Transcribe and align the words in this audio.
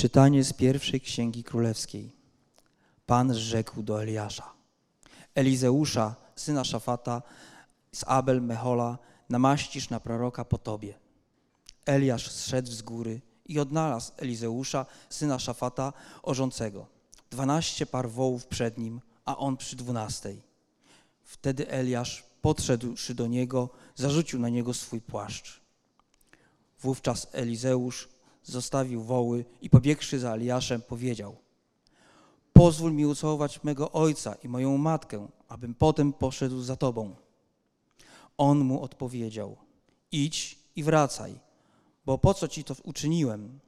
Czytanie 0.00 0.44
z 0.44 0.52
pierwszej 0.52 1.00
księgi 1.00 1.44
królewskiej. 1.44 2.12
Pan 3.06 3.34
rzekł 3.34 3.82
do 3.82 4.02
Eliasza: 4.02 4.52
Elizeusza, 5.34 6.14
syna 6.36 6.64
Szafata, 6.64 7.22
z 7.92 8.04
Abel 8.06 8.42
Mehola, 8.42 8.98
namaścisz 9.28 9.90
na 9.90 10.00
proroka 10.00 10.44
po 10.44 10.58
tobie. 10.58 10.94
Eliasz 11.86 12.30
zszedł 12.30 12.70
z 12.70 12.82
góry 12.82 13.20
i 13.46 13.58
odnalazł 13.58 14.12
Elizeusza, 14.16 14.86
syna 15.10 15.38
Szafata, 15.38 15.92
orzącego. 16.22 16.86
Dwanaście 17.30 17.86
par 17.86 18.10
wołów 18.10 18.46
przed 18.46 18.78
nim, 18.78 19.00
a 19.24 19.36
on 19.36 19.56
przy 19.56 19.76
dwunastej. 19.76 20.42
Wtedy 21.24 21.70
Eliasz, 21.70 22.24
podszedłszy 22.42 23.14
do 23.14 23.26
niego, 23.26 23.70
zarzucił 23.94 24.38
na 24.38 24.48
niego 24.48 24.74
swój 24.74 25.00
płaszcz. 25.00 25.60
Wówczas 26.80 27.26
Elizeusz 27.32 28.17
zostawił 28.42 29.02
woły 29.02 29.44
i 29.62 29.70
pobiegłszy 29.70 30.18
za 30.18 30.34
Eliaszem 30.34 30.82
powiedział 30.82 31.36
Pozwól 32.52 32.92
mi 32.92 33.06
ucałować 33.06 33.64
mego 33.64 33.92
ojca 33.92 34.34
i 34.34 34.48
moją 34.48 34.76
matkę, 34.76 35.28
abym 35.48 35.74
potem 35.74 36.12
poszedł 36.12 36.60
za 36.60 36.76
tobą. 36.76 37.14
On 38.38 38.58
mu 38.58 38.82
odpowiedział 38.82 39.56
Idź 40.12 40.58
i 40.76 40.82
wracaj, 40.82 41.40
bo 42.06 42.18
po 42.18 42.34
co 42.34 42.48
ci 42.48 42.64
to 42.64 42.74
uczyniłem? 42.84 43.58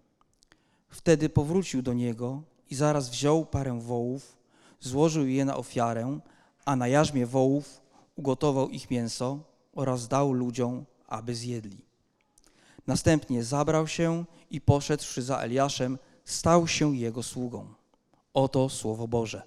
Wtedy 0.88 1.28
powrócił 1.28 1.82
do 1.82 1.92
niego 1.92 2.42
i 2.70 2.74
zaraz 2.74 3.10
wziął 3.10 3.46
parę 3.46 3.80
wołów, 3.80 4.36
złożył 4.80 5.26
je 5.26 5.44
na 5.44 5.56
ofiarę, 5.56 6.20
a 6.64 6.76
na 6.76 6.88
jarzmie 6.88 7.26
wołów 7.26 7.80
ugotował 8.16 8.68
ich 8.68 8.90
mięso 8.90 9.38
oraz 9.72 10.08
dał 10.08 10.32
ludziom, 10.32 10.84
aby 11.06 11.34
zjedli. 11.34 11.89
Następnie 12.86 13.44
zabrał 13.44 13.86
się 13.86 14.24
i 14.50 14.60
poszedłszy 14.60 15.22
za 15.22 15.38
Eliaszem, 15.38 15.98
stał 16.24 16.68
się 16.68 16.96
jego 16.96 17.22
sługą. 17.22 17.66
Oto 18.34 18.68
słowo 18.68 19.08
Boże. 19.08 19.42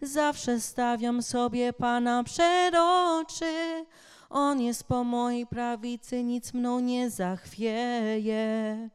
Zawsze 0.01 0.61
stawiam 0.61 1.23
sobie 1.23 1.73
Pana 1.73 2.25
przed 2.25 2.75
oczy. 2.75 3.85
On 4.31 4.61
jest 4.61 4.85
po 4.85 5.05
mojej 5.05 5.47
prawicy, 5.47 6.25
nic 6.25 6.55
mną 6.55 6.81
nie 6.81 7.11
zachwieje. 7.11 8.89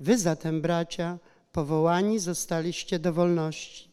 Wy 0.00 0.18
zatem, 0.18 0.60
bracia, 0.60 1.18
powołani 1.52 2.18
zostaliście 2.18 2.98
do 2.98 3.12
wolności. 3.12 3.90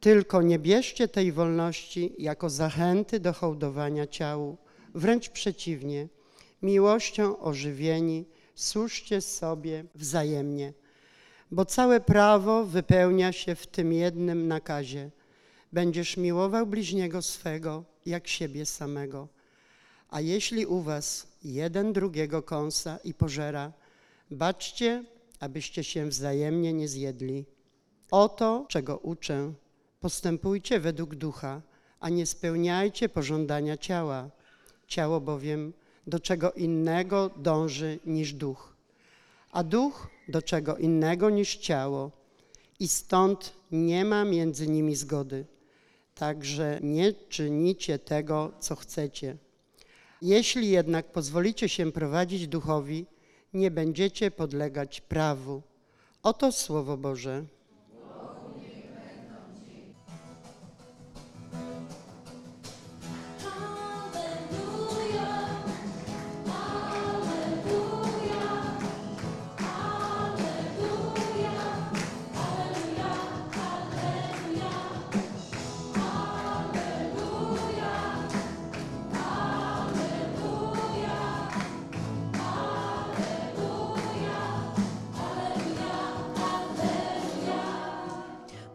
Tylko 0.00 0.42
nie 0.42 0.58
bierzcie 0.58 1.08
tej 1.08 1.32
wolności 1.32 2.14
jako 2.18 2.50
zachęty 2.50 3.20
do 3.20 3.32
hołdowania 3.32 4.06
ciału. 4.06 4.56
Wręcz 4.94 5.28
przeciwnie, 5.28 6.08
miłością 6.62 7.38
ożywieni, 7.38 8.24
służcie 8.54 9.20
sobie 9.20 9.84
wzajemnie, 9.94 10.72
bo 11.50 11.64
całe 11.64 12.00
prawo 12.00 12.64
wypełnia 12.64 13.32
się 13.32 13.54
w 13.54 13.66
tym 13.66 13.92
jednym 13.92 14.48
nakazie. 14.48 15.10
Będziesz 15.72 16.16
miłował 16.16 16.66
bliźniego 16.66 17.22
swego 17.22 17.95
jak 18.06 18.28
siebie 18.28 18.66
samego. 18.66 19.28
A 20.08 20.20
jeśli 20.20 20.66
u 20.66 20.80
was 20.80 21.26
jeden 21.44 21.92
drugiego 21.92 22.42
kąsa 22.42 22.98
i 23.04 23.14
pożera, 23.14 23.72
baczcie, 24.30 25.04
abyście 25.40 25.84
się 25.84 26.08
wzajemnie 26.08 26.72
nie 26.72 26.88
zjedli. 26.88 27.44
Oto, 28.10 28.66
czego 28.68 28.98
uczę, 28.98 29.52
postępujcie 30.00 30.80
według 30.80 31.14
ducha, 31.14 31.62
a 32.00 32.08
nie 32.08 32.26
spełniajcie 32.26 33.08
pożądania 33.08 33.76
ciała. 33.76 34.30
Ciało 34.86 35.20
bowiem 35.20 35.72
do 36.06 36.20
czego 36.20 36.52
innego 36.52 37.30
dąży 37.36 37.98
niż 38.06 38.32
duch, 38.32 38.76
a 39.50 39.64
duch 39.64 40.08
do 40.28 40.42
czego 40.42 40.76
innego 40.76 41.30
niż 41.30 41.56
ciało. 41.56 42.10
I 42.80 42.88
stąd 42.88 43.52
nie 43.72 44.04
ma 44.04 44.24
między 44.24 44.68
nimi 44.68 44.96
zgody. 44.96 45.46
Także 46.16 46.78
nie 46.82 47.12
czynicie 47.12 47.98
tego, 47.98 48.52
co 48.60 48.76
chcecie. 48.76 49.36
Jeśli 50.22 50.70
jednak 50.70 51.12
pozwolicie 51.12 51.68
się 51.68 51.92
prowadzić 51.92 52.48
duchowi, 52.48 53.06
nie 53.54 53.70
będziecie 53.70 54.30
podlegać 54.30 55.00
prawu. 55.00 55.62
Oto 56.22 56.52
Słowo 56.52 56.96
Boże. 56.96 57.44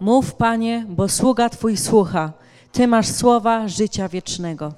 Mów, 0.02 0.36
Panie, 0.36 0.86
bo 0.90 1.10
sługa 1.10 1.50
Twój 1.50 1.78
słucha. 1.78 2.32
Ty 2.72 2.88
masz 2.88 3.08
słowa 3.08 3.68
życia 3.68 4.10
wiecznego. 4.10 4.74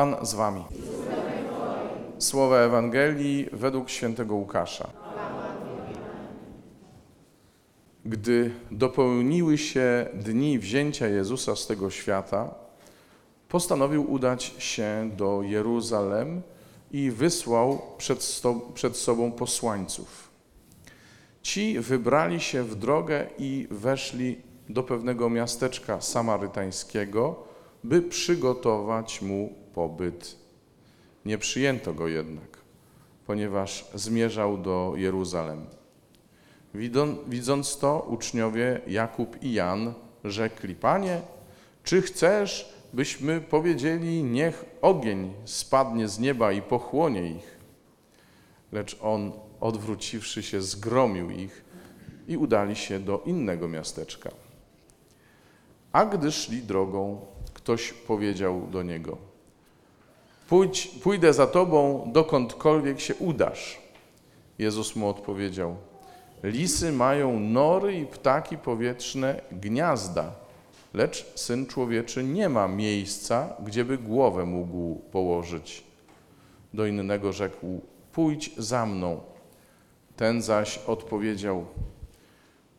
Pan 0.00 0.16
z 0.22 0.34
wami. 0.34 0.64
Słowa 2.18 2.58
Ewangelii 2.58 3.46
według 3.52 3.90
świętego 3.90 4.34
Łukasza. 4.34 4.90
Gdy 8.04 8.50
dopełniły 8.70 9.58
się 9.58 10.06
dni 10.14 10.58
wzięcia 10.58 11.08
Jezusa 11.08 11.56
z 11.56 11.66
tego 11.66 11.90
świata, 11.90 12.54
postanowił 13.48 14.12
udać 14.12 14.54
się 14.58 15.10
do 15.16 15.42
Jeruzalem 15.42 16.42
i 16.90 17.10
wysłał 17.10 17.82
przed, 17.98 18.42
przed 18.74 18.96
sobą 18.96 19.32
posłańców. 19.32 20.30
Ci 21.42 21.80
wybrali 21.80 22.40
się 22.40 22.62
w 22.62 22.74
drogę 22.74 23.26
i 23.38 23.68
weszli 23.70 24.40
do 24.68 24.82
pewnego 24.82 25.30
miasteczka 25.30 26.00
samarytańskiego, 26.00 27.49
by 27.84 28.02
przygotować 28.02 29.22
mu 29.22 29.54
pobyt. 29.74 30.36
Nie 31.24 31.38
przyjęto 31.38 31.94
go 31.94 32.08
jednak, 32.08 32.58
ponieważ 33.26 33.86
zmierzał 33.94 34.58
do 34.58 34.92
Jeruzalem. 34.96 35.66
Widząc 37.28 37.78
to, 37.78 38.06
uczniowie 38.08 38.80
Jakub 38.86 39.42
i 39.42 39.52
Jan 39.52 39.94
rzekli: 40.24 40.74
Panie, 40.74 41.20
czy 41.84 42.02
chcesz, 42.02 42.74
byśmy 42.92 43.40
powiedzieli, 43.40 44.22
niech 44.22 44.64
ogień 44.82 45.32
spadnie 45.44 46.08
z 46.08 46.18
nieba 46.18 46.52
i 46.52 46.62
pochłonie 46.62 47.30
ich? 47.30 47.58
Lecz 48.72 48.96
on, 49.02 49.32
odwróciwszy 49.60 50.42
się, 50.42 50.62
zgromił 50.62 51.30
ich 51.30 51.64
i 52.28 52.36
udali 52.36 52.76
się 52.76 52.98
do 53.00 53.22
innego 53.26 53.68
miasteczka. 53.68 54.30
A 55.92 56.04
gdy 56.04 56.32
szli 56.32 56.62
drogą, 56.62 57.26
ktoś 57.70 57.92
powiedział 57.92 58.66
do 58.70 58.82
niego: 58.82 59.16
Pójdź, 60.48 60.86
Pójdę 60.86 61.32
za 61.32 61.46
tobą, 61.46 62.10
dokądkolwiek 62.12 63.00
się 63.00 63.14
udasz. 63.14 63.78
Jezus 64.58 64.96
mu 64.96 65.08
odpowiedział: 65.08 65.76
Lisy 66.42 66.92
mają 66.92 67.40
nory 67.40 67.98
i 67.98 68.06
ptaki 68.06 68.58
powietrzne 68.58 69.40
gniazda, 69.52 70.32
lecz 70.94 71.32
syn 71.34 71.66
człowieczy 71.66 72.24
nie 72.24 72.48
ma 72.48 72.68
miejsca, 72.68 73.56
gdzieby 73.64 73.98
głowę 73.98 74.46
mógł 74.46 74.94
położyć. 74.94 75.84
Do 76.74 76.86
innego 76.86 77.32
rzekł: 77.32 77.80
Pójdź 78.12 78.50
za 78.56 78.86
mną. 78.86 79.20
Ten 80.16 80.42
zaś 80.42 80.78
odpowiedział: 80.78 81.64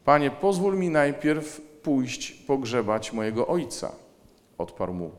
Panie, 0.06 0.32
pozwól 0.32 0.78
mi 0.78 0.90
najpierw 0.90 1.62
pójść 1.84 2.32
pogrzebać 2.32 3.14
mojego 3.14 3.48
ojca. 3.48 4.01
Odparł 4.62 4.94
mu: 4.94 5.12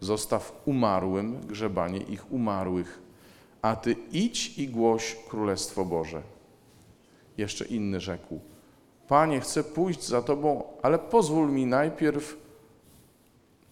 Zostaw 0.00 0.62
umarłym 0.64 1.40
grzebanie 1.40 1.98
ich 1.98 2.32
umarłych, 2.32 3.02
a 3.62 3.76
ty 3.76 3.96
idź 4.12 4.58
i 4.58 4.68
głoś 4.68 5.16
Królestwo 5.28 5.84
Boże. 5.84 6.22
Jeszcze 7.36 7.64
inny 7.64 8.00
rzekł: 8.00 8.40
Panie, 9.08 9.40
chcę 9.40 9.64
pójść 9.64 10.08
za 10.08 10.22
tobą, 10.22 10.62
ale 10.82 10.98
pozwól 10.98 11.50
mi 11.50 11.66
najpierw 11.66 12.36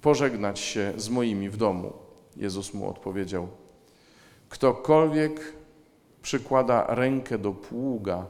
pożegnać 0.00 0.58
się 0.58 0.92
z 0.96 1.08
moimi 1.08 1.50
w 1.50 1.56
domu. 1.56 1.92
Jezus 2.36 2.74
mu 2.74 2.88
odpowiedział: 2.88 3.48
Ktokolwiek 4.48 5.54
przykłada 6.22 6.86
rękę 6.88 7.38
do 7.38 7.52
pługa, 7.52 8.26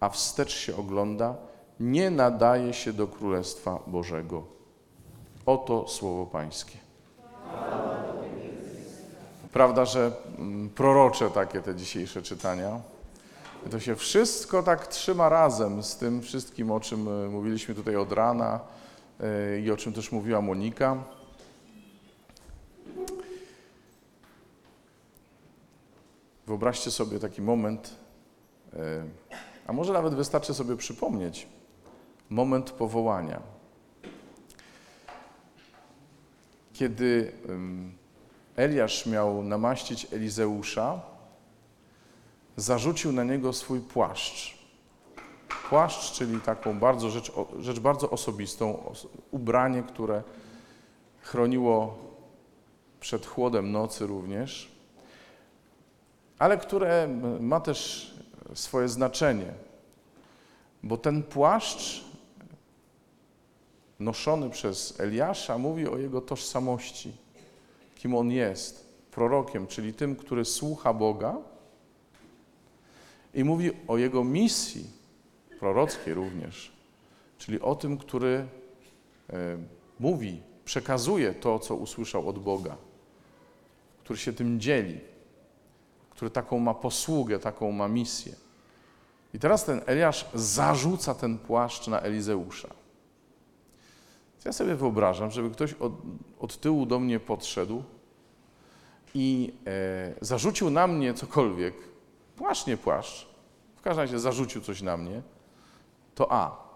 a 0.00 0.08
wstecz 0.08 0.56
się 0.56 0.76
ogląda, 0.76 1.36
nie 1.80 2.10
nadaje 2.10 2.72
się 2.72 2.92
do 2.92 3.06
Królestwa 3.06 3.78
Bożego. 3.86 4.57
Oto 5.48 5.88
słowo 5.88 6.26
Pańskie. 6.26 6.78
Prawda, 9.52 9.84
że 9.84 10.12
mm, 10.38 10.70
prorocze 10.70 11.30
takie 11.30 11.60
te 11.60 11.74
dzisiejsze 11.74 12.22
czytania. 12.22 12.80
To 13.70 13.80
się 13.80 13.96
wszystko 13.96 14.62
tak 14.62 14.86
trzyma 14.86 15.28
razem 15.28 15.82
z 15.82 15.96
tym 15.96 16.22
wszystkim, 16.22 16.70
o 16.70 16.80
czym 16.80 17.08
e, 17.08 17.28
mówiliśmy 17.28 17.74
tutaj 17.74 17.96
od 17.96 18.12
rana 18.12 18.60
e, 19.20 19.60
i 19.60 19.70
o 19.70 19.76
czym 19.76 19.92
też 19.92 20.12
mówiła 20.12 20.40
Monika. 20.40 20.96
Wyobraźcie 26.46 26.90
sobie 26.90 27.18
taki 27.18 27.42
moment, 27.42 27.94
e, 28.72 28.78
a 29.66 29.72
może 29.72 29.92
nawet 29.92 30.14
wystarczy 30.14 30.54
sobie 30.54 30.76
przypomnieć, 30.76 31.46
moment 32.30 32.70
powołania. 32.70 33.57
Kiedy 36.78 37.32
Eliasz 38.56 39.06
miał 39.06 39.42
namaścić 39.42 40.06
Elizeusza, 40.12 41.00
zarzucił 42.56 43.12
na 43.12 43.24
niego 43.24 43.52
swój 43.52 43.80
płaszcz. 43.80 44.58
Płaszcz, 45.68 46.12
czyli 46.12 46.40
taką 46.40 46.78
bardzo 46.78 47.10
rzecz, 47.10 47.32
rzecz 47.58 47.78
bardzo 47.78 48.10
osobistą, 48.10 48.86
os- 48.86 49.06
ubranie, 49.30 49.82
które 49.82 50.22
chroniło 51.20 51.98
przed 53.00 53.26
chłodem 53.26 53.72
nocy 53.72 54.06
również, 54.06 54.68
ale 56.38 56.58
które 56.58 57.08
ma 57.40 57.60
też 57.60 58.10
swoje 58.54 58.88
znaczenie, 58.88 59.52
bo 60.82 60.96
ten 60.96 61.22
płaszcz 61.22 62.04
noszony 64.00 64.50
przez 64.50 65.00
Eliasza 65.00 65.58
mówi 65.58 65.88
o 65.88 65.98
jego 65.98 66.20
tożsamości, 66.20 67.12
kim 67.96 68.14
on 68.14 68.30
jest, 68.30 68.88
prorokiem, 69.10 69.66
czyli 69.66 69.94
tym, 69.94 70.16
który 70.16 70.44
słucha 70.44 70.92
Boga 70.92 71.36
i 73.34 73.44
mówi 73.44 73.70
o 73.88 73.98
jego 73.98 74.24
misji, 74.24 74.90
prorockiej 75.60 76.14
również, 76.14 76.72
czyli 77.38 77.60
o 77.60 77.74
tym, 77.74 77.98
który 77.98 78.46
e, 79.30 79.58
mówi, 80.00 80.42
przekazuje 80.64 81.34
to, 81.34 81.58
co 81.58 81.74
usłyszał 81.74 82.28
od 82.28 82.38
Boga, 82.38 82.76
który 84.04 84.18
się 84.18 84.32
tym 84.32 84.60
dzieli, 84.60 85.00
który 86.10 86.30
taką 86.30 86.58
ma 86.58 86.74
posługę, 86.74 87.38
taką 87.38 87.72
ma 87.72 87.88
misję. 87.88 88.34
I 89.34 89.38
teraz 89.38 89.64
ten 89.64 89.80
Eliasz 89.86 90.26
zarzuca 90.34 91.14
ten 91.14 91.38
płaszcz 91.38 91.86
na 91.86 92.00
Elizeusza. 92.00 92.68
Ja 94.44 94.52
sobie 94.52 94.74
wyobrażam, 94.74 95.30
żeby 95.30 95.50
ktoś 95.50 95.72
od, 95.72 95.92
od 96.38 96.60
tyłu 96.60 96.86
do 96.86 96.98
mnie 96.98 97.20
podszedł 97.20 97.82
i 99.14 99.52
e, 99.66 100.14
zarzucił 100.20 100.70
na 100.70 100.86
mnie 100.86 101.14
cokolwiek, 101.14 101.74
płaszcz, 102.36 102.66
nie 102.66 102.76
płaszcz, 102.76 103.28
w 103.76 103.80
każdym 103.80 104.02
razie 104.02 104.18
zarzucił 104.18 104.62
coś 104.62 104.82
na 104.82 104.96
mnie, 104.96 105.22
to 106.14 106.32
A. 106.32 106.68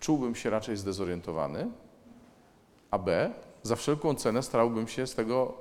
czułbym 0.00 0.34
się 0.34 0.50
raczej 0.50 0.76
zdezorientowany, 0.76 1.70
a 2.90 2.98
B, 2.98 3.30
za 3.62 3.76
wszelką 3.76 4.14
cenę 4.14 4.42
starałbym 4.42 4.88
się 4.88 5.06
z 5.06 5.14
tego 5.14 5.54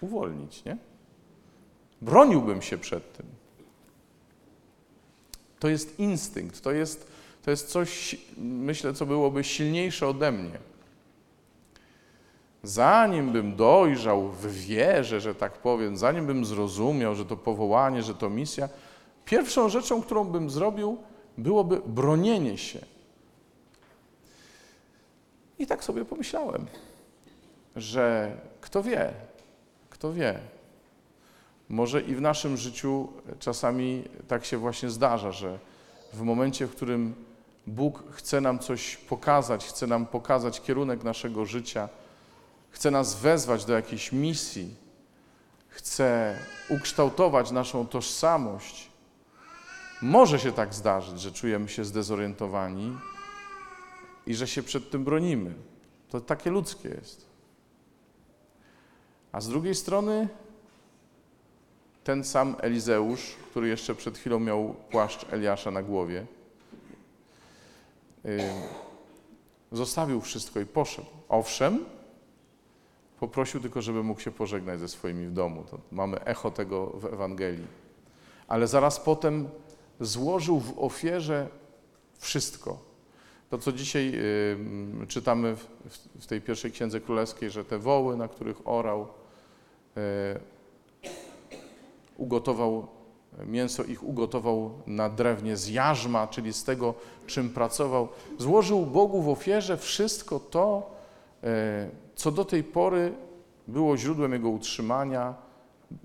uwolnić, 0.00 0.64
nie? 0.64 0.76
Broniłbym 2.02 2.62
się 2.62 2.78
przed 2.78 3.12
tym. 3.12 3.26
To 5.58 5.68
jest 5.68 5.98
instynkt, 5.98 6.60
to 6.60 6.72
jest, 6.72 7.11
to 7.42 7.50
jest 7.50 7.68
coś, 7.68 8.16
myślę, 8.38 8.94
co 8.94 9.06
byłoby 9.06 9.44
silniejsze 9.44 10.08
ode 10.08 10.32
mnie. 10.32 10.58
Zanim 12.62 13.32
bym 13.32 13.56
dojrzał 13.56 14.28
w 14.28 14.46
wierze, 14.46 15.20
że 15.20 15.34
tak 15.34 15.52
powiem, 15.52 15.96
zanim 15.96 16.26
bym 16.26 16.44
zrozumiał, 16.44 17.14
że 17.14 17.24
to 17.24 17.36
powołanie, 17.36 18.02
że 18.02 18.14
to 18.14 18.30
misja, 18.30 18.68
pierwszą 19.24 19.68
rzeczą, 19.68 20.02
którą 20.02 20.24
bym 20.24 20.50
zrobił, 20.50 20.98
byłoby 21.38 21.80
bronienie 21.86 22.58
się. 22.58 22.78
I 25.58 25.66
tak 25.66 25.84
sobie 25.84 26.04
pomyślałem, 26.04 26.66
że 27.76 28.36
kto 28.60 28.82
wie, 28.82 29.12
kto 29.90 30.12
wie, 30.12 30.38
może 31.68 32.00
i 32.02 32.14
w 32.14 32.20
naszym 32.20 32.56
życiu 32.56 33.08
czasami 33.38 34.04
tak 34.28 34.44
się 34.44 34.58
właśnie 34.58 34.90
zdarza, 34.90 35.32
że 35.32 35.58
w 36.12 36.22
momencie, 36.22 36.66
w 36.66 36.76
którym 36.76 37.14
Bóg 37.66 38.02
chce 38.12 38.40
nam 38.40 38.58
coś 38.58 38.96
pokazać, 38.96 39.66
chce 39.66 39.86
nam 39.86 40.06
pokazać 40.06 40.60
kierunek 40.60 41.04
naszego 41.04 41.46
życia, 41.46 41.88
chce 42.70 42.90
nas 42.90 43.14
wezwać 43.14 43.64
do 43.64 43.72
jakiejś 43.72 44.12
misji, 44.12 44.74
chce 45.68 46.38
ukształtować 46.68 47.50
naszą 47.50 47.86
tożsamość, 47.86 48.90
może 50.02 50.38
się 50.38 50.52
tak 50.52 50.74
zdarzyć, 50.74 51.20
że 51.20 51.32
czujemy 51.32 51.68
się 51.68 51.84
zdezorientowani 51.84 52.96
i 54.26 54.34
że 54.34 54.46
się 54.46 54.62
przed 54.62 54.90
tym 54.90 55.04
bronimy. 55.04 55.54
To 56.10 56.20
takie 56.20 56.50
ludzkie 56.50 56.88
jest. 56.88 57.26
A 59.32 59.40
z 59.40 59.48
drugiej 59.48 59.74
strony 59.74 60.28
ten 62.04 62.24
sam 62.24 62.56
Elizeusz, 62.60 63.36
który 63.50 63.68
jeszcze 63.68 63.94
przed 63.94 64.18
chwilą 64.18 64.40
miał 64.40 64.74
płaszcz 64.90 65.26
Eliasza 65.32 65.70
na 65.70 65.82
głowie, 65.82 66.26
zostawił 69.72 70.20
wszystko 70.20 70.60
i 70.60 70.66
poszedł. 70.66 71.08
Owszem, 71.28 71.84
poprosił 73.20 73.60
tylko, 73.60 73.82
żeby 73.82 74.02
mógł 74.02 74.20
się 74.20 74.30
pożegnać 74.30 74.80
ze 74.80 74.88
swoimi 74.88 75.26
w 75.26 75.32
domu. 75.32 75.64
To 75.70 75.78
mamy 75.92 76.24
echo 76.24 76.50
tego 76.50 76.86
w 76.86 77.04
Ewangelii. 77.04 77.66
Ale 78.48 78.66
zaraz 78.66 79.00
potem 79.00 79.48
złożył 80.00 80.60
w 80.60 80.78
ofierze 80.78 81.48
wszystko. 82.18 82.78
To, 83.50 83.58
co 83.58 83.72
dzisiaj 83.72 84.12
yy, 84.12 85.06
czytamy 85.06 85.56
w, 85.56 85.66
w, 86.20 86.26
tej 86.26 86.40
pierwszej 86.40 86.72
księdze 86.72 87.00
królewskiej, 87.00 87.50
że 87.50 87.64
te 87.64 87.78
woły, 87.78 88.16
na 88.16 88.28
których 88.28 88.68
orał, 88.68 89.06
yy, 89.96 90.02
ugotował, 92.16 92.86
mięso 93.46 93.84
ich 93.84 94.02
ugotował 94.02 94.70
na 94.86 95.08
drewnie 95.08 95.56
z 95.56 95.68
jarzma, 95.68 96.26
czyli 96.26 96.52
z 96.52 96.64
tego, 96.64 96.94
czym 97.26 97.50
pracował. 97.50 98.08
Złożył 98.38 98.86
Bogu 98.86 99.22
w 99.22 99.28
ofierze 99.28 99.76
wszystko 99.76 100.40
to, 100.40 100.90
e, 101.42 101.90
co 102.14 102.32
do 102.32 102.44
tej 102.44 102.64
pory 102.64 103.12
było 103.68 103.96
źródłem 103.96 104.32
jego 104.32 104.48
utrzymania, 104.48 105.34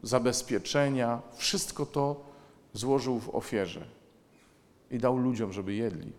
zabezpieczenia. 0.03 1.21
Wszystko 1.35 1.85
to 1.85 2.21
złożył 2.73 3.19
w 3.19 3.35
ofierze 3.35 3.85
i 4.91 4.97
dał 4.97 5.17
ludziom, 5.17 5.53
żeby 5.53 5.73
jedli. 5.73 6.11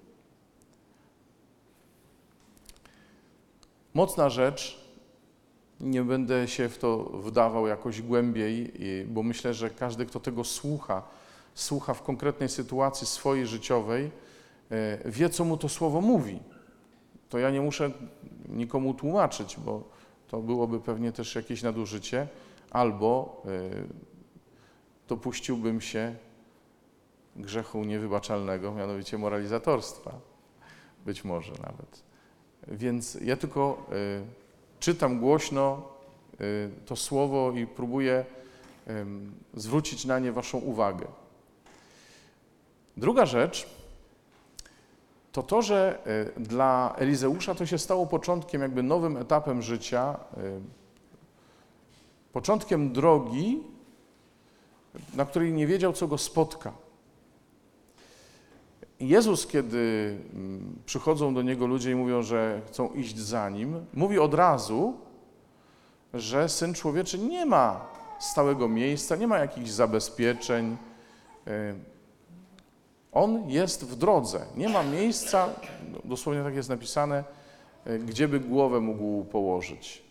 Mocna 3.94 4.30
rzecz, 4.30 4.87
nie 5.80 6.02
będę 6.02 6.48
się 6.48 6.68
w 6.68 6.78
to 6.78 6.98
wdawał 6.98 7.66
jakoś 7.66 8.02
głębiej, 8.02 8.72
bo 9.06 9.22
myślę, 9.22 9.54
że 9.54 9.70
każdy, 9.70 10.06
kto 10.06 10.20
tego 10.20 10.44
słucha, 10.44 11.02
słucha 11.54 11.94
w 11.94 12.02
konkretnej 12.02 12.48
sytuacji 12.48 13.06
swojej 13.06 13.46
życiowej, 13.46 14.10
e, 14.70 15.10
wie, 15.10 15.30
co 15.30 15.44
mu 15.44 15.56
to 15.56 15.68
słowo 15.68 16.00
mówi. 16.00 16.38
To 17.28 17.38
ja 17.38 17.50
nie 17.50 17.60
muszę 17.60 17.90
nikomu 18.48 18.94
tłumaczyć, 18.94 19.56
bo 19.56 19.88
to 20.28 20.40
byłoby 20.40 20.80
pewnie 20.80 21.12
też 21.12 21.34
jakieś 21.34 21.62
nadużycie, 21.62 22.28
albo 22.70 23.42
e, 23.46 23.48
dopuściłbym 25.08 25.80
się 25.80 26.14
grzechu 27.36 27.84
niewybaczalnego, 27.84 28.74
mianowicie 28.74 29.18
moralizatorstwa. 29.18 30.12
Być 31.06 31.24
może 31.24 31.52
nawet. 31.52 32.02
Więc 32.68 33.14
ja 33.14 33.36
tylko 33.36 33.86
e, 33.92 34.47
czytam 34.80 35.20
głośno 35.20 35.82
y, 36.40 36.70
to 36.86 36.96
słowo 36.96 37.52
i 37.52 37.66
próbuję 37.66 38.24
zwrócić 39.54 40.04
na 40.04 40.18
nie 40.18 40.32
Waszą 40.32 40.58
uwagę. 40.58 41.06
Druga 42.96 43.26
rzecz 43.26 43.66
to 45.32 45.42
to, 45.42 45.62
że 45.62 45.98
y, 46.36 46.40
dla 46.40 46.94
Elizeusza 46.96 47.54
to 47.54 47.66
się 47.66 47.78
stało 47.78 48.06
początkiem, 48.06 48.62
jakby 48.62 48.82
nowym 48.82 49.16
etapem 49.16 49.62
życia, 49.62 50.16
y, 50.38 50.60
początkiem 52.32 52.92
drogi, 52.92 53.62
na 55.14 55.24
której 55.24 55.52
nie 55.52 55.66
wiedział, 55.66 55.92
co 55.92 56.08
go 56.08 56.18
spotka. 56.18 56.72
Jezus, 59.00 59.46
kiedy 59.46 60.16
mm, 60.34 60.78
przychodzą 60.86 61.34
do 61.34 61.42
Niego 61.42 61.66
ludzie 61.66 61.90
i 61.90 61.94
mówią, 61.94 62.22
że 62.22 62.62
chcą 62.66 62.92
iść 62.92 63.18
za 63.18 63.50
Nim, 63.50 63.86
mówi 63.94 64.18
od 64.18 64.34
razu, 64.34 64.94
że 66.14 66.48
Syn 66.48 66.74
Człowieczy 66.74 67.18
nie 67.18 67.46
ma 67.46 67.86
stałego 68.20 68.68
miejsca, 68.68 69.16
nie 69.16 69.26
ma 69.26 69.38
jakichś 69.38 69.70
zabezpieczeń. 69.70 70.76
Y, 71.48 71.74
on 73.12 73.50
jest 73.50 73.84
w 73.84 73.96
drodze. 73.96 74.46
Nie 74.56 74.68
ma 74.68 74.82
miejsca, 74.82 75.48
dosłownie 76.04 76.42
tak 76.42 76.54
jest 76.54 76.68
napisane, 76.68 77.24
y, 77.86 77.98
gdzie 77.98 78.28
by 78.28 78.40
głowę 78.40 78.80
mógł 78.80 79.24
położyć. 79.24 80.02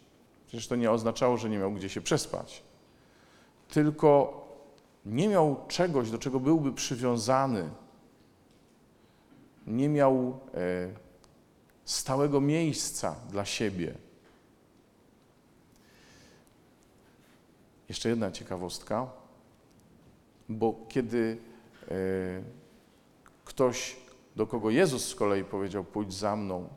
Przecież 0.48 0.68
to 0.68 0.76
nie 0.76 0.92
oznaczało, 0.92 1.38
że 1.38 1.50
nie 1.50 1.58
miał 1.58 1.72
gdzie 1.72 1.90
się 1.90 2.02
przespać. 2.02 2.64
Tylko 3.70 4.42
nie 5.06 5.28
miał 5.28 5.56
czegoś, 5.68 6.12
do 6.12 6.18
czego 6.18 6.40
byłby 6.40 6.74
przywiązany 6.74 7.70
nie 9.68 9.90
miał 9.90 10.40
e, 10.54 10.90
stałego 11.86 12.42
miejsca 12.42 13.16
dla 13.30 13.46
siebie. 13.46 13.94
Jeszcze 17.90 18.10
jedna 18.10 18.32
ciekawostka, 18.32 19.10
bo 20.50 20.86
kiedy 20.90 21.38
e, 21.88 21.94
ktoś, 23.46 23.98
do 24.36 24.48
kogo 24.48 24.70
Jezus 24.70 25.06
z 25.06 25.16
kolei 25.16 25.44
powiedział: 25.44 25.84
Pójdź 25.84 26.14
za 26.14 26.36
mną, 26.36 26.70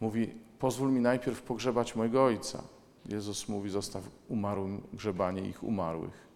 mówi: 0.00 0.34
Pozwól 0.58 0.92
mi 0.92 1.00
najpierw 1.00 1.42
pogrzebać 1.42 1.96
mojego 1.96 2.24
ojca. 2.24 2.62
Jezus 3.08 3.48
mówi: 3.48 3.70
Zostaw 3.70 4.04
umarłym 4.28 4.82
grzebanie 4.92 5.48
ich 5.48 5.64
umarłych. 5.64 6.28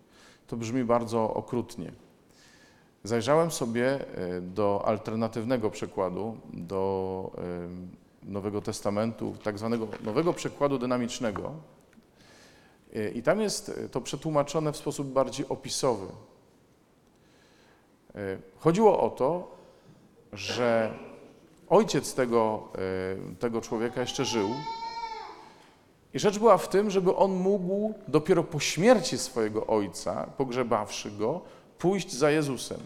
To 0.47 0.57
brzmi 0.57 0.85
bardzo 0.85 1.35
okrutnie. 1.35 1.93
Zajrzałem 3.05 3.51
sobie 3.51 3.87
e, 3.87 4.41
do 4.41 4.83
alternatywnego 4.85 5.71
przekładu, 5.71 6.37
do 6.53 7.31
e, 7.39 8.31
Nowego 8.31 8.61
Testamentu, 8.61 9.35
tak 9.43 9.59
zwanego 9.59 9.89
nowego 10.05 10.33
przekładu 10.33 10.79
dynamicznego. 10.79 11.53
E, 12.95 13.11
I 13.11 13.23
tam 13.23 13.41
jest 13.41 13.81
to 13.91 14.01
przetłumaczone 14.01 14.73
w 14.73 14.77
sposób 14.77 15.09
bardziej 15.09 15.49
opisowy. 15.49 16.07
Chodziło 18.59 19.01
o 19.01 19.11
to, 19.11 19.57
że 20.33 20.95
ojciec 21.69 22.15
tego, 22.15 22.69
tego 23.39 23.61
człowieka 23.61 24.01
jeszcze 24.01 24.25
żył. 24.25 24.49
I 26.15 26.19
rzecz 26.19 26.39
była 26.39 26.59
w 26.59 26.69
tym, 26.69 26.91
żeby 26.91 27.17
on 27.17 27.33
mógł 27.33 27.95
dopiero 28.09 28.45
po 28.45 28.61
śmierci 28.61 29.19
swojego 29.19 29.67
ojca, 29.67 30.27
pogrzebawszy 30.37 31.11
go, 31.11 31.41
pójść 31.83 32.13
za 32.13 32.31
Jezusem. 32.31 32.81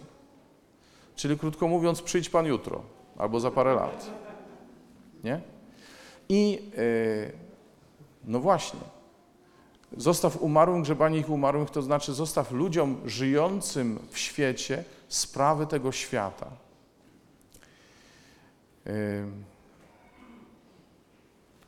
Czyli 1.17 1.39
krótko 1.39 1.69
mówiąc, 1.69 2.03
przyjdź 2.03 2.29
Pan 2.29 2.47
jutro 2.47 2.83
albo 3.19 3.41
za 3.41 3.51
parę 3.51 3.75
lat. 3.75 4.11
Nie? 5.25 5.41
I 6.29 6.53
yy, 6.53 7.33
no 8.25 8.41
właśnie, 8.41 8.81
zostaw 9.97 10.43
umarłym 10.43 10.83
grzebanie 10.83 11.19
ich 11.19 11.31
umarłych, 11.31 11.71
to 11.71 11.83
znaczy 11.83 12.15
zostaw 12.15 12.53
ludziom 12.53 13.01
żyjącym 13.07 13.99
w 14.11 14.19
świecie 14.19 14.85
sprawy 15.09 15.67
tego 15.67 15.93
świata. 15.93 16.51
Yy, 18.87 18.93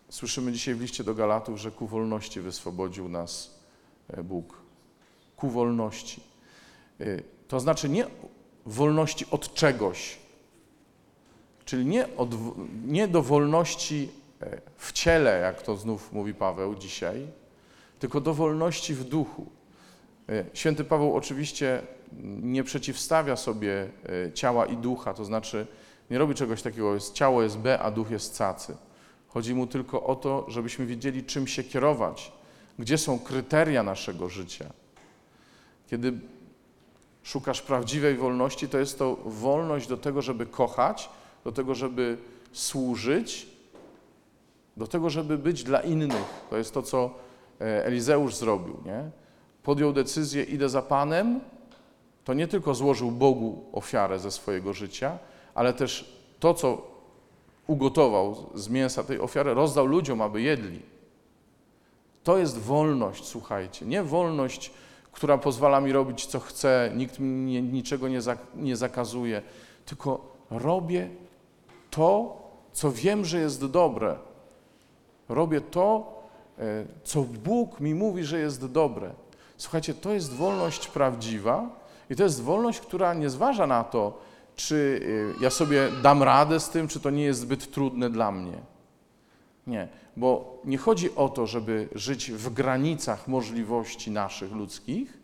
słyszymy 0.09 0.53
dzisiaj 0.53 0.75
w 0.75 0.81
liście 0.81 1.05
do 1.05 1.15
Galatów, 1.15 1.59
że 1.59 1.71
ku 1.71 1.87
wolności 1.87 2.41
wyswobodził 2.41 3.09
nas 3.09 3.61
e, 4.09 4.23
Bóg. 4.23 4.59
Ku 5.37 5.49
wolności. 5.49 6.28
To 7.49 7.61
znaczy 7.61 7.89
nie 7.89 8.07
wolności 8.67 9.27
od 9.31 9.55
czegoś, 9.55 10.19
Czyli 11.69 11.87
nie, 11.87 12.17
od, 12.17 12.35
nie 12.87 13.09
do 13.09 13.23
wolności 13.23 14.09
e, 14.41 14.61
w 14.77 14.93
ciele, 14.93 15.41
jak 15.41 15.63
to 15.63 15.77
znów 15.77 16.13
mówi 16.13 16.35
Paweł 16.35 16.75
dzisiaj, 16.75 17.27
tylko 17.99 18.21
do 18.21 18.35
wolności 18.35 18.95
w 18.95 19.05
duchu. 19.05 19.47
E, 20.29 20.45
Święty 20.55 20.85
Paweł 20.85 21.17
oczywiście 21.17 21.83
nie 22.43 22.65
przeciwstawia 22.65 23.37
sobie 23.37 23.89
e, 24.27 24.33
ciała 24.33 24.67
i 24.67 24.77
ducha, 24.77 25.15
to 25.15 25.25
znaczy 25.25 25.67
nie 26.11 26.19
robi 26.19 26.35
czegoś 26.35 26.63
takiego, 26.63 26.95
jest, 26.95 27.15
ciało 27.15 27.43
jest 27.43 27.59
B, 27.59 27.79
a 27.79 27.91
duch 27.91 28.11
jest 28.11 28.39
cacy. 28.39 28.77
Chodzi 29.29 29.55
mu 29.55 29.67
tylko 29.67 30.03
o 30.03 30.17
to, 30.17 30.45
żebyśmy 30.49 30.87
wiedzieli, 30.87 31.25
czym 31.25 31.47
się 31.47 31.65
kierować, 31.65 32.33
gdzie 32.79 32.99
są 32.99 33.19
kryteria 33.19 33.83
naszego 33.83 34.29
życia. 34.29 34.71
Kiedy 35.91 36.13
szukasz 37.29 37.63
prawdziwej 37.63 38.17
wolności, 38.17 38.69
to 38.69 38.79
jest 38.79 38.99
to 38.99 39.17
wolność 39.25 39.89
do 39.89 39.97
tego, 39.97 40.23
żeby 40.23 40.47
kochać, 40.47 41.11
do 41.45 41.53
tego, 41.53 41.75
żeby 41.75 42.19
służyć, 42.53 43.47
do 44.77 44.87
tego, 44.87 45.11
żeby 45.11 45.39
być 45.39 45.65
dla 45.65 45.81
innych. 45.81 46.47
To 46.51 46.57
jest 46.57 46.75
to, 46.75 46.83
co 46.83 47.11
e, 47.61 47.85
Elizeusz 47.85 48.35
zrobił. 48.35 48.77
Nie? 48.85 49.11
Podjął 49.63 49.93
decyzję, 49.93 50.43
idę 50.43 50.69
za 50.69 50.83
Panem, 50.83 51.41
to 52.25 52.35
nie 52.35 52.49
tylko 52.49 52.75
złożył 52.75 53.11
Bogu 53.11 53.65
ofiarę 53.73 54.19
ze 54.19 54.31
swojego 54.31 54.73
życia, 54.73 55.19
ale 55.55 55.73
też 55.73 56.19
to, 56.41 56.55
co 56.55 56.83
ugotował 57.67 58.51
z 58.55 58.69
mięsa 58.69 59.05
tej 59.05 59.21
ofiary, 59.21 59.55
rozdał 59.55 59.87
ludziom, 59.87 60.23
aby 60.23 60.43
jedli. 60.43 60.81
To 62.25 62.39
jest 62.39 62.59
wolność, 62.59 63.25
słuchajcie. 63.25 63.87
Nie 63.87 64.03
wolność, 64.03 64.71
która 65.13 65.39
pozwala 65.39 65.81
mi 65.81 65.93
robić, 65.93 66.27
co 66.27 66.41
chcę, 66.41 66.93
nikt 66.97 67.19
mi 67.19 67.63
niczego 67.63 68.09
nie, 68.09 68.21
nie 68.55 68.77
zakazuje, 68.77 69.43
tylko 69.87 70.37
robię 70.51 71.09
to, 71.91 72.39
co 72.73 72.93
wiem, 72.93 73.25
że 73.25 73.39
jest 73.39 73.67
dobre. 73.67 74.17
Robię 75.29 75.61
to, 75.61 76.15
e, 76.59 76.85
co 77.05 77.23
Bóg 77.23 77.81
mi 77.81 77.95
mówi, 77.95 78.25
że 78.25 78.39
jest 78.39 78.67
dobre. 78.67 79.11
Słuchajcie, 79.57 79.95
to 79.95 80.13
jest 80.13 80.33
wolność 80.33 80.89
prawdziwa 80.89 81.69
i 82.11 82.17
to 82.17 82.23
jest 82.23 82.43
wolność, 82.43 82.81
która 82.81 83.15
nie 83.15 83.31
zważa 83.31 83.67
na 83.67 83.85
to, 83.85 84.19
czy 84.57 85.01
e, 85.39 85.43
ja 85.43 85.51
sobie 85.51 85.89
dam 86.03 86.23
radę 86.23 86.61
z 86.61 86.71
tym, 86.71 86.89
czy 86.89 87.01
to 87.01 87.11
nie 87.11 87.25
jest 87.25 87.41
zbyt 87.41 87.71
trudne 87.71 88.11
dla 88.11 88.33
mnie. 88.33 88.59
Nie, 89.69 89.89
bo 90.17 90.61
nie 90.65 90.79
chodzi 90.79 91.15
o 91.15 91.29
to, 91.29 91.47
żeby 91.47 91.89
żyć 91.95 92.31
w 92.31 92.53
granicach 92.53 93.29
możliwości 93.29 94.11
naszych 94.11 94.53
ludzkich, 94.53 95.19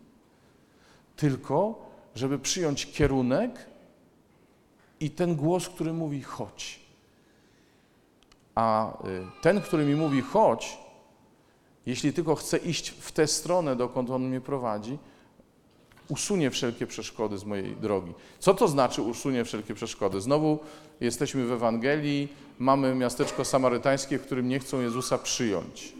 tylko 1.15 1.85
żeby 2.15 2.39
przyjąć 2.39 2.85
kierunek 2.85 3.65
i 4.99 5.09
ten 5.09 5.35
głos, 5.35 5.69
który 5.69 5.93
mówi 5.93 6.21
chodź. 6.21 6.79
A 8.55 8.93
y, 9.07 9.41
ten, 9.41 9.61
który 9.61 9.85
mi 9.85 9.95
mówi 9.95 10.21
chodź, 10.21 10.77
jeśli 11.85 12.13
tylko 12.13 12.35
chce 12.35 12.57
iść 12.57 12.89
w 12.89 13.11
tę 13.11 13.27
stronę, 13.27 13.75
dokąd 13.75 14.09
on 14.09 14.27
mnie 14.27 14.41
prowadzi, 14.41 14.97
usunie 16.09 16.51
wszelkie 16.51 16.87
przeszkody 16.87 17.37
z 17.37 17.45
mojej 17.45 17.75
drogi. 17.75 18.13
Co 18.39 18.53
to 18.53 18.67
znaczy 18.67 19.01
usunie 19.01 19.45
wszelkie 19.45 19.73
przeszkody? 19.73 20.21
Znowu 20.21 20.59
jesteśmy 21.01 21.45
w 21.45 21.51
Ewangelii, 21.51 22.27
mamy 22.59 22.95
miasteczko 22.95 23.45
samarytańskie, 23.45 24.19
w 24.19 24.21
którym 24.21 24.47
nie 24.47 24.59
chcą 24.59 24.81
Jezusa 24.81 25.17
przyjąć. 25.17 25.93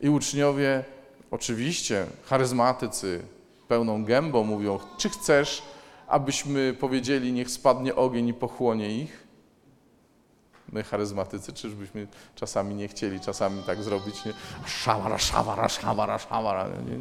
I 0.00 0.08
uczniowie, 0.08 0.84
oczywiście, 1.30 2.06
charyzmatycy, 2.24 3.22
pełną 3.68 4.04
gębą 4.04 4.44
mówią, 4.44 4.78
czy 4.98 5.08
chcesz, 5.08 5.62
abyśmy 6.08 6.74
powiedzieli, 6.80 7.32
niech 7.32 7.50
spadnie 7.50 7.94
ogień 7.94 8.28
i 8.28 8.34
pochłonie 8.34 9.02
ich? 9.02 9.26
My, 10.72 10.82
charyzmatycy, 10.82 11.52
czyżbyśmy 11.52 12.06
czasami 12.34 12.74
nie 12.74 12.88
chcieli 12.88 13.20
czasami 13.20 13.62
tak 13.62 13.82
zrobić? 13.82 14.24
Nie? 14.24 14.32
Szamara, 14.66 15.18
szamara, 15.18 15.68
szamara, 15.68 16.18
szamara. 16.18 16.68
Nie? 16.68 16.98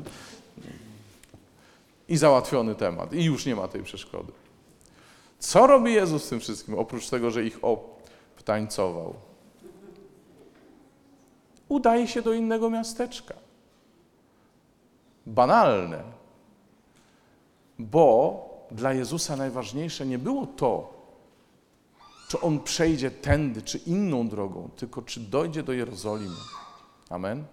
I 2.10 2.18
załatwiony 2.18 2.76
temat. 2.76 3.14
I 3.14 3.24
już 3.24 3.46
nie 3.46 3.56
ma 3.56 3.68
tej 3.68 3.84
przeszkody. 3.84 4.32
Co 5.40 5.68
robi 5.68 5.94
Jezus 5.94 6.24
z 6.24 6.30
tym 6.30 6.40
wszystkim, 6.40 6.80
oprócz 6.80 7.10
tego, 7.10 7.32
że 7.32 7.44
ich 7.44 7.60
obtańcował? 7.62 9.14
Udaje 11.70 12.08
się 12.08 12.22
do 12.22 12.34
innego 12.34 12.70
miasteczka. 12.70 13.34
Banalne. 15.26 16.04
Bo 17.80 18.46
dla 18.72 18.94
Jezusa 18.94 19.36
najważniejsze 19.36 20.06
nie 20.06 20.20
było 20.20 20.48
to, 20.48 20.94
czy 22.28 22.40
on 22.40 22.60
przejdzie 22.60 23.12
tędy, 23.12 23.62
czy 23.62 23.78
inną 23.78 24.28
drogą, 24.28 24.70
tylko 24.76 25.02
czy 25.02 25.20
dojdzie 25.20 25.64
do 25.64 25.74
Jerozolimy. 25.74 26.36
Amen. 27.10 27.46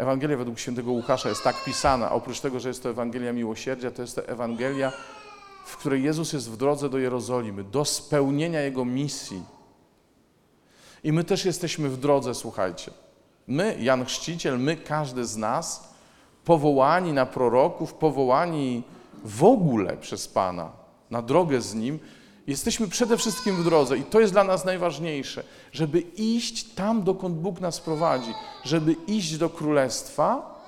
Ewangelia 0.00 0.36
według 0.36 0.58
świętego 0.58 0.92
Łukasza 0.92 1.28
jest 1.28 1.44
tak 1.44 1.64
pisana, 1.64 2.12
oprócz 2.12 2.40
tego, 2.40 2.60
że 2.60 2.68
jest 2.68 2.82
to 2.82 2.90
Ewangelia 2.90 3.32
miłosierdzia, 3.32 3.90
to 3.90 4.02
jest 4.02 4.14
to 4.14 4.28
Ewangelia, 4.28 4.92
w 5.64 5.76
której 5.76 6.02
Jezus 6.02 6.32
jest 6.32 6.50
w 6.50 6.56
drodze 6.56 6.88
do 6.88 6.98
Jerozolimy, 6.98 7.64
do 7.64 7.84
spełnienia 7.84 8.60
Jego 8.60 8.84
misji. 8.84 9.42
I 11.04 11.12
my 11.12 11.24
też 11.24 11.44
jesteśmy 11.44 11.88
w 11.88 11.96
drodze, 11.96 12.34
słuchajcie. 12.34 12.90
My, 13.46 13.76
Jan 13.80 14.04
Chrzciciel, 14.04 14.58
my, 14.58 14.76
każdy 14.76 15.24
z 15.24 15.36
nas, 15.36 15.94
powołani 16.44 17.12
na 17.12 17.26
proroków, 17.26 17.94
powołani 17.94 18.82
w 19.24 19.44
ogóle 19.44 19.96
przez 19.96 20.28
Pana, 20.28 20.72
na 21.10 21.22
drogę 21.22 21.60
z 21.60 21.74
Nim, 21.74 21.98
jesteśmy 22.50 22.88
przede 22.88 23.16
wszystkim 23.16 23.56
w 23.56 23.64
drodze 23.64 23.98
i 23.98 24.02
to 24.02 24.20
jest 24.20 24.32
dla 24.32 24.44
nas 24.44 24.64
najważniejsze, 24.64 25.44
żeby 25.72 26.00
iść 26.16 26.64
tam, 26.64 27.02
dokąd 27.02 27.36
Bóg 27.36 27.60
nas 27.60 27.80
prowadzi, 27.80 28.34
żeby 28.64 28.92
iść 29.06 29.38
do 29.38 29.50
Królestwa, 29.50 30.60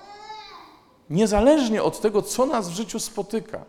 niezależnie 1.10 1.82
od 1.82 2.00
tego, 2.00 2.22
co 2.22 2.46
nas 2.46 2.68
w 2.68 2.74
życiu 2.74 3.00
spotyka, 3.00 3.64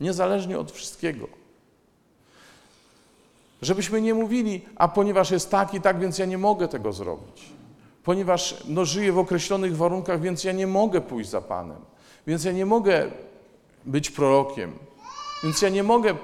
niezależnie 0.00 0.58
od 0.58 0.72
wszystkiego. 0.72 1.26
Żebyśmy 3.62 4.00
nie 4.00 4.14
mówili, 4.14 4.64
a 4.76 4.88
ponieważ 4.88 5.30
jest 5.30 5.50
tak 5.50 5.74
i 5.74 5.80
tak, 5.80 6.00
więc 6.00 6.18
ja 6.18 6.26
nie 6.26 6.38
mogę 6.38 6.68
tego 6.68 6.92
zrobić. 6.92 7.44
Ponieważ 8.04 8.56
no, 8.68 8.84
żyję 8.84 9.12
w 9.12 9.18
określonych 9.18 9.76
warunkach, 9.76 10.20
więc 10.20 10.44
ja 10.44 10.52
nie 10.52 10.66
mogę 10.66 11.00
pójść 11.00 11.30
za 11.30 11.40
Panem. 11.40 11.80
Więc 12.26 12.44
ja 12.44 12.52
nie 12.52 12.66
mogę 12.66 13.10
być 13.84 14.10
prorokiem. 14.10 14.72
Więc 15.42 15.62
ja 15.62 15.68
nie 15.68 15.82
mogę 15.82 16.14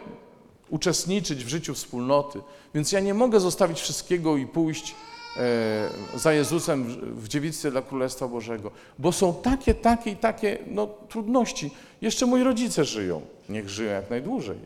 uczestniczyć 0.70 1.44
w 1.44 1.48
życiu 1.48 1.74
wspólnoty. 1.74 2.40
Więc 2.74 2.92
ja 2.92 3.00
nie 3.00 3.14
mogę 3.14 3.40
zostawić 3.40 3.80
wszystkiego 3.80 4.36
i 4.36 4.46
pójść 4.46 4.94
e, 5.36 6.18
za 6.18 6.32
Jezusem 6.32 6.84
w, 7.20 7.28
dziewictwie 7.28 7.70
dla 7.70 7.82
Królestwa 7.82 8.28
Bożego. 8.28 8.70
Bo 8.98 9.12
są 9.12 9.34
takie, 9.34 9.74
takie 9.74 10.10
i 10.10 10.16
takie 10.16 10.58
no, 10.66 10.88
trudności. 11.08 11.70
Jeszcze 12.00 12.26
moi 12.26 12.42
rodzice 12.42 12.84
żyją. 12.84 13.22
Niech 13.48 13.68
żyją 13.68 13.92
jak 13.92 14.10
najdłużej. 14.10 14.58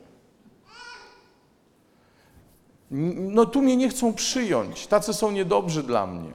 No 3.17 3.47
tu 3.47 3.63
mnie 3.63 3.77
nie 3.77 3.89
chcą 3.89 4.15
przyjąć. 4.15 4.87
Tacy 4.87 5.15
są 5.15 5.31
niedobrzy 5.31 5.83
dla 5.83 6.07
mnie. 6.07 6.31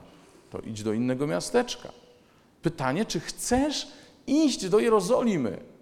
To 0.50 0.58
idź 0.60 0.82
do 0.82 0.92
innego 0.92 1.26
miasteczka. 1.26 1.88
Pytanie, 2.62 3.04
czy 3.04 3.20
chcesz 3.20 3.88
iść 4.26 4.68
do 4.68 4.78
Jerozolimy? 4.78 5.73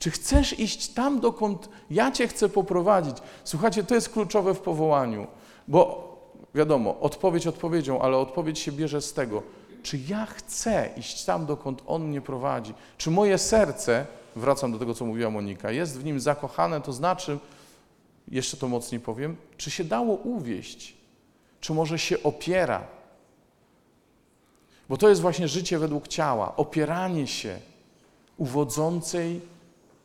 Czy 0.00 0.10
chcesz 0.10 0.58
iść 0.58 0.88
tam, 0.88 1.20
dokąd 1.20 1.68
ja 1.90 2.10
Cię 2.10 2.28
chcę 2.28 2.48
poprowadzić? 2.48 3.16
Słuchajcie, 3.44 3.84
to 3.84 3.94
jest 3.94 4.08
kluczowe 4.08 4.54
w 4.54 4.60
powołaniu, 4.60 5.26
bo 5.68 6.10
wiadomo, 6.54 7.00
odpowiedź 7.00 7.46
odpowiedzią, 7.46 8.02
ale 8.02 8.16
odpowiedź 8.16 8.58
się 8.58 8.72
bierze 8.72 9.02
z 9.02 9.12
tego, 9.12 9.42
czy 9.82 9.98
ja 10.08 10.26
chcę 10.26 10.90
iść 10.96 11.24
tam, 11.24 11.46
dokąd 11.46 11.82
On 11.86 12.08
mnie 12.08 12.20
prowadzi? 12.20 12.74
Czy 12.98 13.10
moje 13.10 13.38
serce, 13.38 14.06
wracam 14.36 14.72
do 14.72 14.78
tego, 14.78 14.94
co 14.94 15.04
mówiła 15.04 15.30
Monika, 15.30 15.70
jest 15.70 16.00
w 16.00 16.04
nim 16.04 16.20
zakochane, 16.20 16.80
to 16.80 16.92
znaczy, 16.92 17.38
jeszcze 18.28 18.56
to 18.56 18.68
mocniej 18.68 19.00
powiem, 19.00 19.36
czy 19.56 19.70
się 19.70 19.84
dało 19.84 20.14
uwieść? 20.14 20.94
Czy 21.60 21.74
może 21.74 21.98
się 21.98 22.22
opiera? 22.22 22.86
Bo 24.88 24.96
to 24.96 25.08
jest 25.08 25.20
właśnie 25.20 25.48
życie 25.48 25.78
według 25.78 26.08
ciała, 26.08 26.56
opieranie 26.56 27.26
się 27.26 27.58
uwodzącej, 28.36 29.40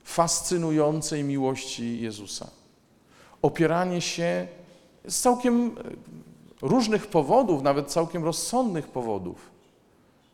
fascynującej 0.06 1.24
miłości 1.24 2.02
Jezusa. 2.02 2.50
Opieranie 3.42 4.02
się 4.02 4.48
z 5.08 5.22
całkiem 5.22 5.66
e, 5.68 6.68
różnych 6.68 7.08
powodów, 7.08 7.62
nawet 7.62 7.88
całkiem 7.88 8.24
rozsądnych 8.24 8.88
powodów. 8.88 9.52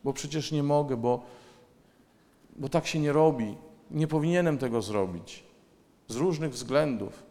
Bo 0.03 0.13
przecież 0.13 0.51
nie 0.51 0.63
mogę, 0.63 0.97
bo, 0.97 1.23
bo 2.55 2.69
tak 2.69 2.87
się 2.87 2.99
nie 2.99 3.13
robi. 3.13 3.55
Nie 3.91 4.07
powinienem 4.07 4.57
tego 4.57 4.81
zrobić. 4.81 5.43
Z 6.07 6.15
różnych 6.15 6.51
względów. 6.51 7.23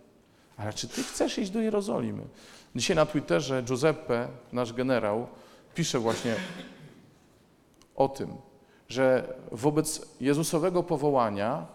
Ale 0.56 0.72
czy 0.72 0.88
ty 0.88 1.02
chcesz 1.02 1.38
iść 1.38 1.50
do 1.50 1.60
Jerozolimy? 1.60 2.22
Dzisiaj 2.76 2.96
na 2.96 3.06
Twitterze 3.06 3.62
Giuseppe, 3.62 4.28
nasz 4.52 4.72
generał, 4.72 5.26
pisze 5.74 5.98
właśnie 5.98 6.34
o 7.96 8.08
tym, 8.08 8.30
że 8.88 9.34
wobec 9.52 10.06
Jezusowego 10.20 10.82
powołania 10.82 11.66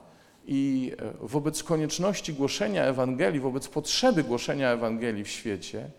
I 0.48 0.92
e, 1.00 1.28
wobec 1.28 1.64
konieczności 1.64 2.34
głoszenia 2.34 2.84
Ewangelii, 2.84 3.40
wobec 3.40 3.68
potrzeby 3.68 4.24
głoszenia 4.24 4.70
Ewangelii 4.70 5.24
w 5.24 5.30
świecie, 5.30 5.90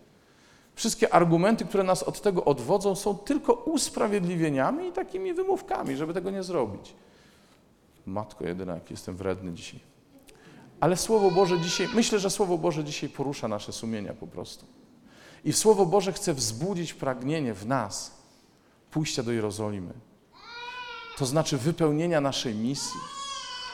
wszystkie 0.75 1.13
argumenty, 1.13 1.65
które 1.65 1.83
nas 1.83 2.03
od 2.03 2.21
tego 2.21 2.45
odwodzą, 2.45 2.95
są 2.95 3.17
tylko 3.17 3.53
usprawiedliwieniami 3.53 4.87
i 4.87 4.91
takimi 4.91 5.33
wymówkami, 5.33 5.95
żeby 5.95 6.13
tego 6.13 6.31
nie 6.31 6.43
zrobić. 6.43 6.93
Matko 8.05 8.45
jedyna, 8.45 8.73
jak 8.73 8.91
jestem 8.91 9.17
wredny 9.17 9.53
dzisiaj. 9.53 9.79
Ale 10.79 10.97
Słowo 10.97 11.31
Boże 11.31 11.59
dzisiaj, 11.59 11.87
myślę, 11.95 12.19
że 12.19 12.29
Słowo 12.29 12.57
Boże 12.57 12.83
dzisiaj 12.83 13.09
porusza 13.09 13.47
nasze 13.47 13.73
sumienia 13.73 14.13
po 14.13 14.27
prostu. 14.27 14.65
I 15.45 15.53
Słowo 15.53 15.85
Boże 15.85 16.13
chce 16.13 16.33
wzbudzić 16.33 16.93
pragnienie 16.93 17.53
w 17.53 17.67
nas 17.67 18.11
pójścia 18.91 19.23
do 19.23 19.31
Jerozolimy. 19.31 19.93
To 21.17 21.25
znaczy 21.25 21.57
wypełnienia 21.57 22.21
naszej 22.21 22.55
misji. 22.55 23.16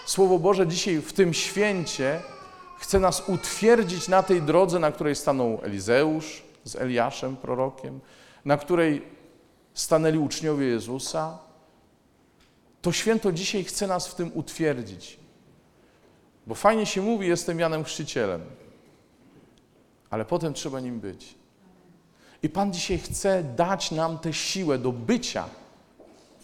Słowo 0.05 0.39
Boże 0.39 0.67
dzisiaj 0.67 1.01
w 1.01 1.13
tym 1.13 1.33
święcie 1.33 2.21
chce 2.79 2.99
nas 2.99 3.23
utwierdzić 3.29 4.07
na 4.07 4.23
tej 4.23 4.41
drodze, 4.41 4.79
na 4.79 4.91
której 4.91 5.15
stanął 5.15 5.59
Elizeusz 5.63 6.43
z 6.63 6.75
Eliaszem, 6.75 7.35
prorokiem, 7.35 7.99
na 8.45 8.57
której 8.57 9.01
stanęli 9.73 10.17
uczniowie 10.17 10.67
Jezusa. 10.67 11.37
To 12.81 12.91
święto 12.91 13.31
dzisiaj 13.31 13.63
chce 13.63 13.87
nas 13.87 14.07
w 14.07 14.15
tym 14.15 14.31
utwierdzić. 14.33 15.19
Bo 16.47 16.55
fajnie 16.55 16.85
się 16.85 17.01
mówi, 17.01 17.27
jestem 17.27 17.59
Janem 17.59 17.83
Chrzcicielem, 17.83 18.41
ale 20.09 20.25
potem 20.25 20.53
trzeba 20.53 20.79
nim 20.79 20.99
być. 20.99 21.35
I 22.43 22.49
Pan 22.49 22.73
dzisiaj 22.73 22.97
chce 22.97 23.43
dać 23.43 23.91
nam 23.91 24.19
tę 24.19 24.33
siłę 24.33 24.77
do 24.77 24.91
bycia, 24.91 25.45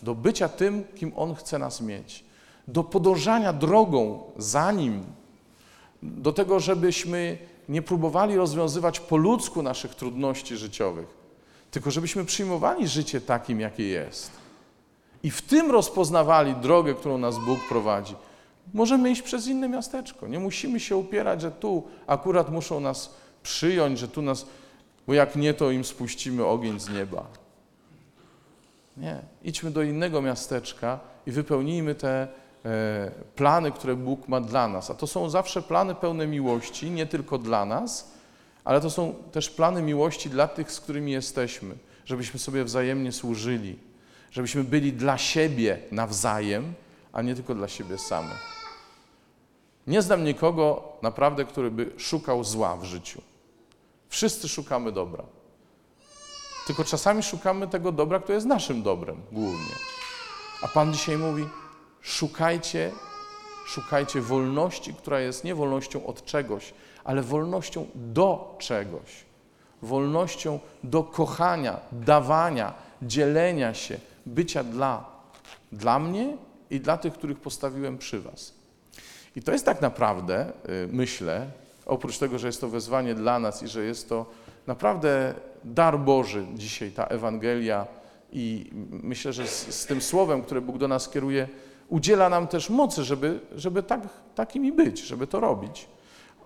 do 0.04 0.16
bycia 0.16 0.50
tym, 0.50 0.84
kim 0.96 1.12
On 1.16 1.36
chce 1.36 1.60
nas 1.60 1.82
mieć, 1.82 2.24
do 2.74 2.84
podążania 2.84 3.54
drogą 3.54 4.24
za 4.38 4.72
Nim, 4.72 5.04
do 6.04 6.34
tego, 6.34 6.60
żebyśmy 6.60 7.38
nie 7.70 7.82
próbowali 7.82 8.36
rozwiązywać 8.36 9.00
po 9.00 9.18
ludzku 9.18 9.64
naszych 9.64 9.96
trudności 9.96 10.58
życiowych, 10.58 11.08
tylko 11.72 11.92
żebyśmy 11.92 12.26
przyjmowali 12.26 12.88
życie 12.88 13.22
takim, 13.22 13.60
jakie 13.60 13.88
jest. 13.88 14.32
I 15.24 15.32
w 15.32 15.42
tym 15.42 15.72
rozpoznawali 15.72 16.56
drogę, 16.56 16.94
którą 16.94 17.18
nas 17.18 17.36
Bóg 17.46 17.60
prowadzi. 17.70 18.16
Możemy 18.74 19.12
iść 19.12 19.22
przez 19.22 19.48
inne 19.48 19.70
miasteczko. 19.70 20.28
Nie 20.28 20.40
musimy 20.40 20.80
się 20.80 20.98
upierać, 20.98 21.42
że 21.42 21.52
tu 21.52 21.84
akurat 22.08 22.52
muszą 22.52 22.80
nas 22.80 23.14
przyjąć, 23.44 24.00
że 24.00 24.08
tu 24.08 24.22
nas, 24.22 24.46
bo 25.08 25.14
jak 25.14 25.36
nie, 25.36 25.54
to 25.54 25.72
im 25.72 25.84
spuścimy 25.84 26.46
ogień 26.46 26.80
z 26.80 26.90
nieba. 26.90 27.26
Nie. 28.98 29.22
Idźmy 29.44 29.72
do 29.72 29.82
innego 29.82 30.22
miasteczka 30.22 31.00
i 31.28 31.32
wypełnijmy 31.32 31.96
te 31.96 32.28
plany, 33.36 33.72
które 33.72 33.96
Bóg 33.96 34.28
ma 34.28 34.42
dla 34.42 34.68
nas. 34.68 34.92
A 34.92 34.94
to 34.94 35.08
są 35.08 35.30
zawsze 35.30 35.62
plany 35.62 35.96
pełne 35.96 36.28
miłości, 36.28 36.92
nie 36.92 37.06
tylko 37.06 37.38
dla 37.38 37.66
nas, 37.66 38.12
ale 38.64 38.82
to 38.82 38.90
są 38.90 39.16
też 39.32 39.50
plany 39.50 39.82
miłości 39.82 40.30
dla 40.30 40.48
tych, 40.48 40.72
z 40.72 40.80
którymi 40.80 41.12
jesteśmy, 41.12 41.76
żebyśmy 42.06 42.40
sobie 42.40 42.64
wzajemnie 42.64 43.12
służyli, 43.12 43.80
żebyśmy 44.32 44.64
byli 44.64 44.94
dla 44.94 45.18
siebie 45.18 45.80
nawzajem, 45.92 46.74
a 47.14 47.22
nie 47.22 47.36
tylko 47.36 47.56
dla 47.56 47.68
siebie 47.68 47.98
samych. 47.98 48.60
Nie 49.88 50.02
znam 50.02 50.24
nikogo 50.24 50.84
naprawdę, 51.02 51.46
który 51.46 51.72
by 51.72 51.92
szukał 51.98 52.44
zła 52.44 52.78
w 52.78 52.84
życiu. 52.84 53.22
Wszyscy 54.10 54.50
szukamy 54.50 54.92
dobra. 54.92 55.24
Tylko 56.68 56.84
czasami 56.84 57.24
szukamy 57.24 57.68
tego 57.68 57.92
dobra, 57.92 58.20
które 58.20 58.36
jest 58.36 58.48
naszym 58.48 58.84
dobrem 58.84 59.22
głównie. 59.32 59.76
A 60.62 60.68
Pan 60.68 60.94
dzisiaj 60.94 61.18
mówi: 61.18 61.46
szukajcie, 62.02 62.92
szukajcie 63.68 64.22
wolności, 64.22 64.94
która 64.94 65.20
jest 65.20 65.44
nie 65.44 65.56
wolnością 65.56 66.06
od 66.06 66.26
czegoś, 66.26 66.74
ale 67.04 67.22
wolnością 67.22 67.88
do 67.96 68.56
czegoś. 68.60 69.26
Wolnością 69.82 70.60
do 70.84 71.04
kochania, 71.04 71.80
dawania, 71.92 72.74
dzielenia 73.02 73.74
się, 73.74 73.98
bycia 74.26 74.64
dla, 74.64 75.06
dla 75.72 76.00
mnie 76.00 76.38
i 76.70 76.80
dla 76.80 76.98
tych, 76.98 77.14
których 77.14 77.40
postawiłem 77.40 77.98
przy 77.98 78.20
Was. 78.20 78.54
I 79.36 79.42
to 79.42 79.52
jest 79.52 79.66
tak 79.66 79.82
naprawdę, 79.82 80.52
y, 80.70 80.88
myślę, 80.92 81.52
oprócz 81.86 82.18
tego, 82.18 82.40
że 82.40 82.48
jest 82.48 82.62
to 82.62 82.70
wezwanie 82.70 83.16
dla 83.16 83.40
nas 83.40 83.64
i 83.64 83.68
że 83.68 83.84
jest 83.84 84.10
to 84.10 84.26
naprawdę 84.68 85.34
dar 85.64 86.00
Boży 86.00 86.46
dzisiaj, 86.54 86.92
ta 86.92 87.06
Ewangelia 87.06 87.88
i 88.32 88.70
myślę, 89.04 89.34
że 89.34 89.48
z, 89.48 89.76
z 89.76 89.86
tym 89.86 90.02
słowem, 90.02 90.42
które 90.42 90.62
Bóg 90.62 90.78
do 90.78 90.88
nas 90.88 91.10
kieruje, 91.10 91.48
udziela 91.90 92.30
nam 92.30 92.48
też 92.48 92.70
mocy, 92.70 93.04
żeby, 93.04 93.40
żeby 93.56 93.84
tak, 93.84 94.02
takimi 94.36 94.72
być, 94.72 95.00
żeby 95.02 95.28
to 95.28 95.40
robić. 95.40 95.88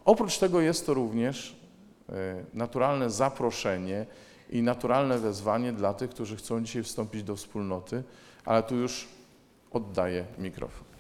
Oprócz 0.06 0.38
tego 0.38 0.62
jest 0.62 0.86
to 0.86 0.94
również 0.94 1.56
y, 2.10 2.14
naturalne 2.54 3.10
zaproszenie 3.10 4.06
i 4.50 4.62
naturalne 4.62 5.20
wezwanie 5.20 5.74
dla 5.74 5.94
tych, 5.94 6.10
którzy 6.10 6.36
chcą 6.36 6.64
dzisiaj 6.64 6.84
wstąpić 6.84 7.24
do 7.24 7.36
wspólnoty, 7.36 8.04
ale 8.46 8.64
tu 8.64 8.76
już 8.76 9.08
oddaję 9.72 10.26
mikrofon. 10.38 10.93